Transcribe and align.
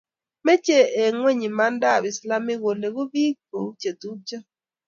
Mechei 0.45 0.87
eng' 1.03 1.21
kwekeny 1.23 1.45
imandat 1.49 2.01
islamik 2.11 2.59
koleku 2.63 3.03
biik 3.13 3.35
kou 3.49 3.67
che 3.81 3.89
tupcho 3.99 4.37